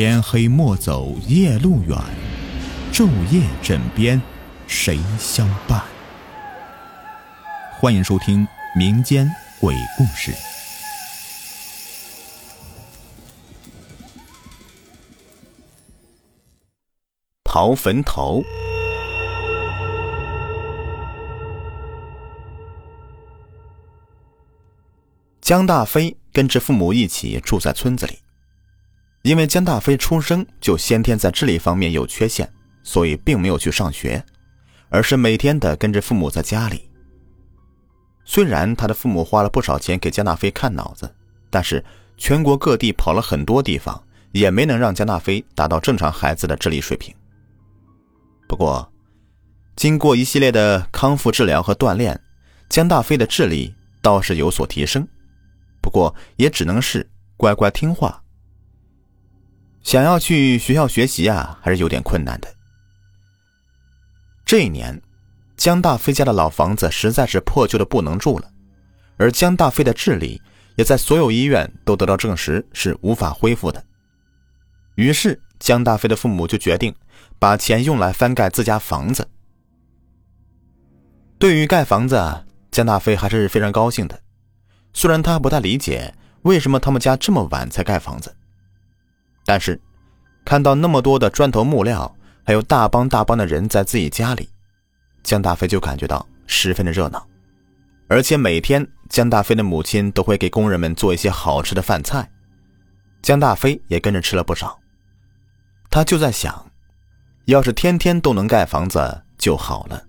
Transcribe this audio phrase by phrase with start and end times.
[0.00, 1.98] 天黑莫走夜路远，
[2.92, 4.22] 昼夜枕边
[4.68, 5.82] 谁相伴？
[7.72, 9.28] 欢迎收听民间
[9.60, 10.32] 鬼故事。
[17.42, 18.44] 刨坟头。
[25.40, 28.20] 江大飞跟着父母一起住在村子里。
[29.22, 32.50] 因为江大飞出生就先天在智力方面有缺陷，
[32.82, 34.24] 所以并没有去上学，
[34.88, 36.88] 而是每天的跟着父母在家里。
[38.24, 41.12] 虽然他的父母花了不少钱给江大飞看脑子，
[41.50, 41.84] 但是
[42.16, 47.14] 全国各地跑了很多地方，也没能让江大飞达到正常孩子的智力水平。
[48.46, 48.90] 不过，
[49.76, 52.18] 经过一系列的康复治疗和锻炼，
[52.68, 55.06] 江大飞的智力倒是有所提升，
[55.80, 58.22] 不过也只能是乖乖听话。
[59.88, 62.54] 想要去学校学习啊，还是有点困难的。
[64.44, 65.00] 这一年，
[65.56, 68.50] 江大飞家的老房子实在是破旧的不能住了，
[69.16, 70.42] 而江大飞的智力
[70.76, 73.82] 也在所有医院都得到证实是无法恢复的。
[74.96, 76.94] 于是，江大飞的父母就决定
[77.38, 79.26] 把钱用来翻盖自家房子。
[81.38, 84.20] 对于盖房子，江大飞还是非常高兴的，
[84.92, 88.34] 虽然他不太理解为什么他们家这么晚才盖房子。
[89.48, 89.80] 但是，
[90.44, 94.46] 看到那么多的砖头木料，还有大帮大帮的人在自己家里，
[95.22, 97.26] 江大飞就感觉到十分的热闹。
[98.08, 102.30] 而且每天，江大飞的母亲都会给工人们做一些好吃的饭菜，
[103.22, 104.78] 江大飞也跟着吃了不少。
[105.88, 106.70] 他就在想，
[107.46, 110.04] 要是天天都能盖房子就好了。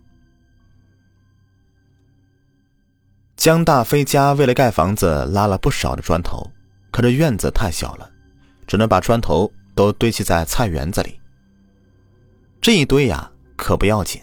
[3.37, 6.45] 江大飞家为了盖房子拉了不少的砖头，
[6.91, 8.11] 可这院子太小了。
[8.69, 11.19] 只能把砖头都堆砌在菜园子里。
[12.61, 14.21] 这一堆呀，可不要紧。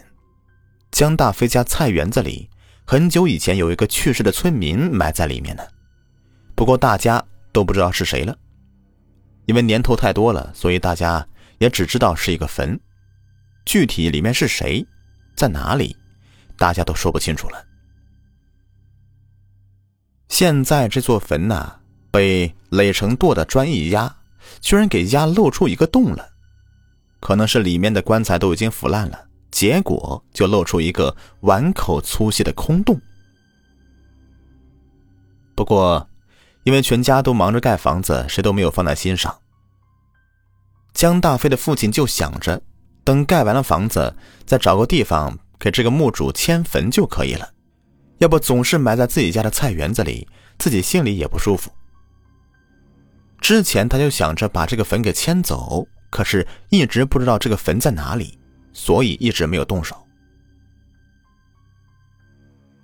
[0.89, 2.49] 江大飞家菜园子里，
[2.85, 5.63] 很久以前有一个去世的村民埋在里面呢。
[6.55, 7.21] 不过大家
[7.51, 8.37] 都不知道是谁了，
[9.47, 11.27] 因为年头太多了，所以大家
[11.57, 12.79] 也只知道是一个坟。
[13.65, 14.87] 具体里面是谁，
[15.35, 15.93] 在哪里，
[16.57, 17.61] 大家都说不清楚了。
[20.29, 21.79] 现在这座坟呐，
[22.09, 24.16] 被垒成垛的砖一压。
[24.61, 26.29] 居然给压露出一个洞了，
[27.19, 29.19] 可能是里面的棺材都已经腐烂了，
[29.51, 32.99] 结果就露出一个碗口粗细的空洞。
[35.55, 36.07] 不过，
[36.63, 39.35] 因为全家都忙着盖房子，谁都没有放在心上。
[40.93, 42.61] 江大飞的父亲就想着，
[43.03, 44.15] 等盖完了房子，
[44.45, 47.49] 再找个地方给这个墓主迁坟就可以了，
[48.17, 50.27] 要不总是埋在自己家的菜园子里，
[50.59, 51.71] 自己心里也不舒服。
[53.47, 58.37] 之前他就想着把这个坟给迁走，可是一直不知道这个坟在哪里，
[58.73, 59.95] 所以一直没有动手。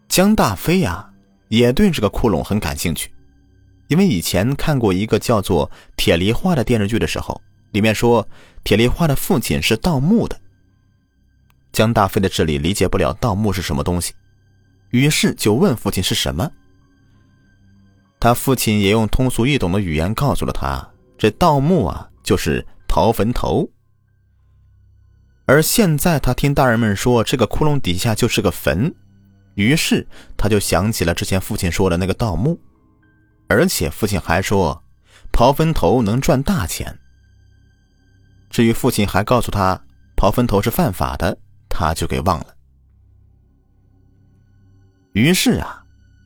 [0.07, 1.06] 江大飞呀，
[1.50, 3.13] 也对这个窟窿很感兴趣，
[3.90, 7.41] 因为以前看过一个叫做《铁梨花》的电视剧的时候，
[7.72, 8.25] 里面说
[8.63, 10.40] 铁梨花的父亲是盗墓的。
[11.74, 14.13] 江大飞的智力理解不了盗墓是什么东西，
[14.91, 16.50] 于是就问父亲是什么。
[18.23, 23.69] 他父亲也用通俗易懂的语言告诉了他：“这盗墓啊，就是刨坟头。”
[25.44, 28.95] 而现在他听大人们说这个窟窿底下就是个坟，
[29.56, 30.07] 于是
[30.38, 32.57] 他就想起了之前父亲说的那个盗墓，
[33.50, 34.81] 而且父亲还说
[35.33, 36.97] 刨坟头能赚大钱。
[38.50, 39.78] 至于父亲还告诉他
[40.16, 42.56] 刨坟头是犯法的，他就给忘了。
[45.12, 45.82] 于是啊。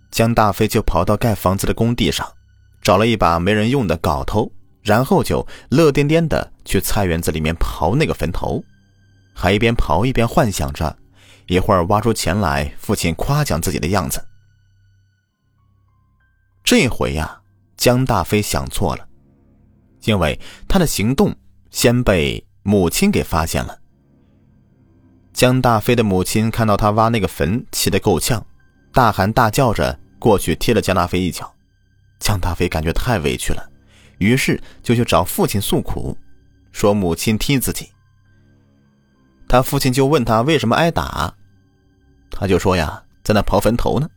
[0.09, 2.28] 江大飞就跑到盖房子的工地上，
[2.81, 4.51] 找了一把没人用的镐头，
[4.81, 8.63] 然后就乐颠颠的去菜园子里面刨那个坟头，
[9.34, 10.97] 还一边刨一边幻想着，
[11.47, 14.25] 一会儿挖出钱来，父亲夸奖自己的样子。
[16.63, 17.42] 这回呀，
[17.75, 19.07] 江大飞想错了，
[20.03, 21.36] 因为他的行动
[21.69, 23.77] 先被母亲给发现了。
[25.33, 28.44] 江大飞的母亲看到他挖那个坟，气得够呛。
[28.98, 31.54] 大喊大叫着过去踢了江大飞一脚，
[32.20, 33.64] 江大飞感觉太委屈了，
[34.18, 36.18] 于是就去找父亲诉苦，
[36.72, 37.92] 说母亲踢自己。
[39.48, 41.32] 他父亲就问他为什么挨打，
[42.32, 44.10] 他就说呀，在那刨坟头呢。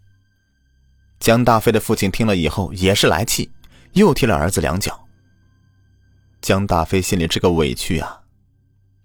[1.19, 3.51] 江大飞的父亲听了以后也是来气，
[3.93, 4.99] 又踢了儿子两脚。
[6.41, 8.23] 江大飞心里这个委屈啊，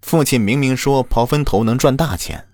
[0.00, 2.45] 父亲明明说刨坟头能赚大钱。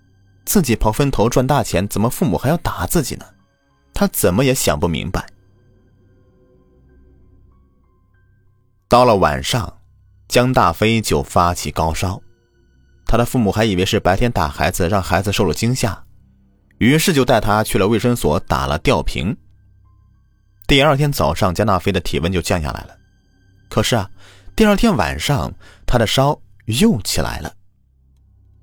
[0.44, 3.24] 自己刨坟头赚大钱，怎么父母还要打自己呢？
[3.94, 5.26] 他怎么也想不明白。
[8.88, 9.78] 到了晚上，
[10.28, 12.20] 江大飞就发起高烧。
[13.06, 16.04] 他的父母还以为是白天打孩子让孩子受了惊吓，
[16.78, 19.36] 于是就带他去了卫生所打了吊瓶。
[20.66, 22.96] 第二天早上，江大飞的体温就降下来了。
[23.68, 24.10] 可是啊，
[24.56, 25.52] 第二天晚上
[25.86, 27.54] 他的烧又起来了。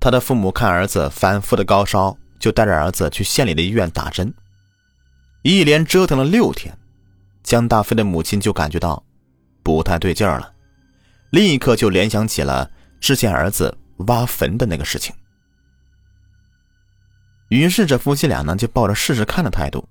[0.00, 4.32] 他的父母看儿子反复的高烧，就带着儿子去县里的医院打针。
[5.42, 6.76] 一连折腾了六天，
[7.42, 9.04] 江大飞的母亲就感觉到
[9.62, 10.52] 不太对劲儿了，
[11.30, 13.76] 立刻就联想起了之前儿子。
[14.06, 15.14] 挖坟的那个事情，
[17.50, 19.86] 于是这夫妻俩呢就抱着试试看的态度，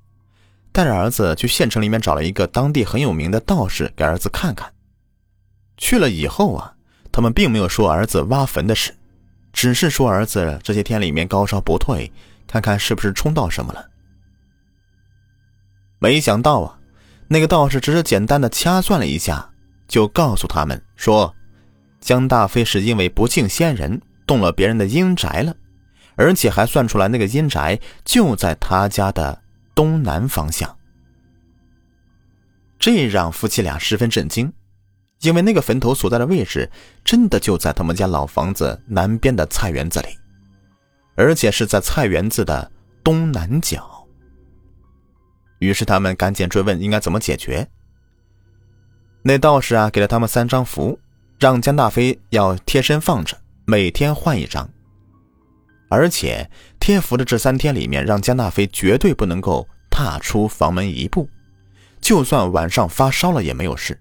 [0.71, 4.73] 带着儿子去县城里面找了一个当地很有名的道士给儿子看看。
[5.77, 6.73] 去了以后啊，
[7.11, 8.91] 他们并没有说儿子挖坟的事，
[9.51, 12.11] 只是说儿子这些天里面高烧不退，
[12.47, 13.89] 看看是不是冲到什么了。
[15.99, 16.79] 没想到啊，
[17.27, 19.49] 那个道士只是简单的掐算了一下，
[19.87, 21.33] 就告诉他们说。
[22.01, 25.53] 江大飞是因为不敬先人，动了别人的阴宅了，
[26.15, 29.37] 而且还算出来那个阴宅就在他家的
[29.75, 30.73] 东南方向。
[32.79, 34.49] 这让夫妻俩十分震惊，
[35.21, 36.69] 因为那个坟头所在的位置
[37.03, 40.07] 真的就在他们家老房子南边的菜园子里，
[41.15, 42.71] 而且是在菜园子的
[43.03, 44.07] 东南角。
[45.59, 47.67] 于是他们赶紧追问应该怎么解决。
[49.21, 50.99] 那道士啊，给了他们三张符。
[51.39, 54.69] 让江大飞要贴身放着，每天换一张。
[55.89, 56.51] 而且
[56.81, 61.29] 贴符的这三天里面，让江大飞绝对不能够踏出房门一步，
[62.01, 63.97] 就算晚上发烧了也没有事。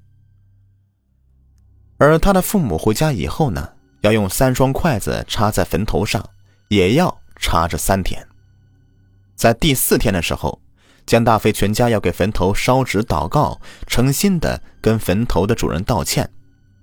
[1.98, 3.68] 而他的父母回家以后呢，
[4.00, 6.24] 要用三双筷子插在坟头上，
[6.68, 8.24] 也要插着三天。
[9.34, 10.60] 在第四天的时候，
[11.06, 16.30] 江大飞全家要给坟头烧纸祷告，诚心的跟坟头的主人道歉。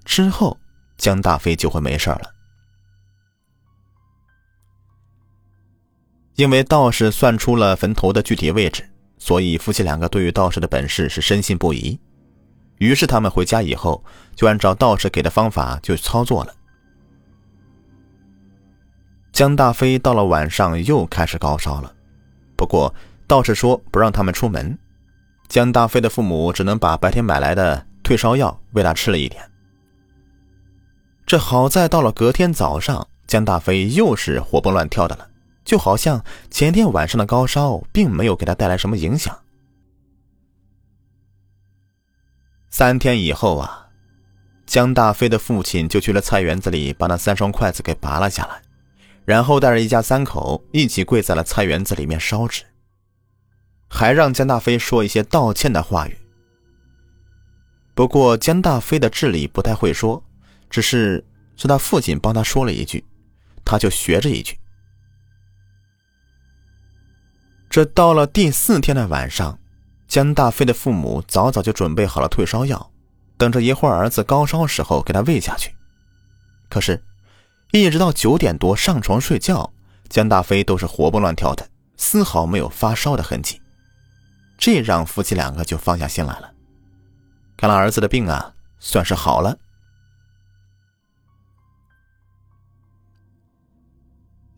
[0.04, 0.58] 之后，
[0.98, 2.34] 江大飞就会没事了。
[6.36, 11.98] 因为道士算出了坟头的具体位置，所以夫妻两个对于道士的本事是深信不疑。
[12.78, 14.04] 于是他们回家以后，
[14.36, 16.54] 就按照道士给的方法就操作了。
[19.32, 21.94] 江大飞到了晚上又开始高烧了，
[22.56, 22.94] 不过
[23.28, 24.78] 道士说不让他们出门，
[25.48, 29.44] 江大飞的父母只能把白天买来的退烧药喂他吃了一点。
[31.26, 35.28] 这好在到了隔天早上，江大飞又是活蹦乱跳的了，
[35.66, 39.38] 就好像前天晚上的高烧并没有给他带来什么影响。
[42.78, 43.88] 三天以后啊，
[44.66, 48.62] 江大飞的父亲就去了菜园子里，把那三双筷子给拔了下来，
[49.24, 52.64] 然后带着一家三口一起跪在了菜园子里面烧纸，
[53.88, 56.18] 还让江大飞说一些道歉的话语。
[57.94, 60.22] 不过江大飞的智力不太会说。
[60.70, 61.24] 只是
[61.56, 63.06] 是他父亲帮他说了一句，
[63.64, 64.60] 他就学着一句。
[67.70, 69.58] 这到了第四天的晚上，
[70.08, 72.92] 江大飞的父母早早就准备好了退烧药，
[73.38, 75.76] 等着一会儿儿子高烧时候给他喂下去。
[76.70, 77.04] 可是，
[77.72, 79.72] 一直到九点多上床睡觉，
[80.10, 81.68] 江大飞都是活蹦乱跳的，
[81.98, 83.62] 丝毫没有发烧的痕迹。
[84.58, 86.54] 这让夫妻两个就放下心来了，
[87.58, 89.58] 看来儿子的病啊，算是好了。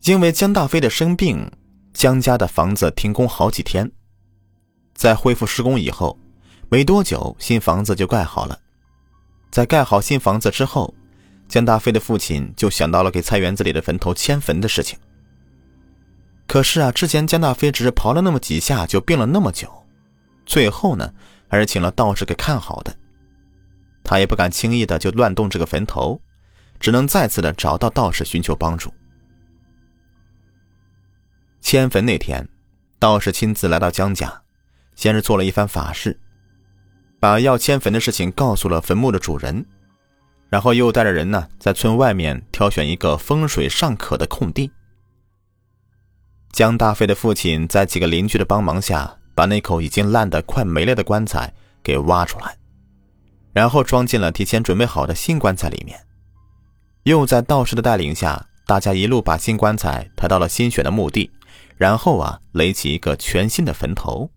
[0.04, 1.50] 因为江大飞的生病，
[1.92, 3.90] 江家的房子停工好几天。
[4.98, 6.18] 在恢复施工以后，
[6.68, 8.58] 没多久新房子就盖好了。
[9.48, 10.92] 在盖好新房子之后，
[11.48, 14.98] 江大飞的父亲就想到了给菜园子里的坟头迁坟的事情。
[16.48, 19.70] 可是啊，之前江大飞只是刨了那么几下就病了那么久，
[20.44, 21.14] 最后呢，
[21.46, 22.92] 还是请了道士给看好的。
[24.02, 26.20] 他也不敢轻易的就乱动这个坟头，
[26.80, 28.92] 只能再次的找到道士寻求帮助。
[31.60, 32.48] 迁坟那天，
[32.98, 34.42] 道士亲自来到江家，
[34.98, 36.18] 先是做了一番法事，
[37.20, 39.64] 把要迁坟的事情告诉了坟墓的主人，
[40.50, 44.72] 然后又带着人呢，在村外面挑选一个风水尚可的空地。
[46.50, 52.56] 江大飞的父亲在几个邻居的帮忙下，把那口已经烂得快没了的棺材给挖出来，
[53.52, 55.96] 然后装进了提前准备好的新棺材里面，
[57.04, 61.30] 又在道士的带领下，大家一路把新棺材抬到了新选的墓地。
[61.76, 64.28] 然后啊，垒起一个全新的坟头。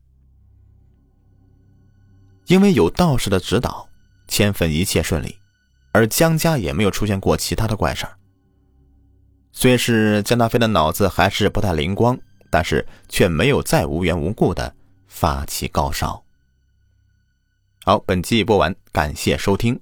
[2.51, 3.87] 因为有道士的指导，
[4.27, 5.37] 迁坟一切顺利，
[5.93, 8.11] 而江家也没有出现过其他的怪事儿。
[9.53, 14.75] 虽是江大飞的脑子还是不太灵光，但是却没有再无缘无故的
[15.07, 16.21] 发起高烧。
[17.85, 19.79] 好，本集已播完，感谢收听。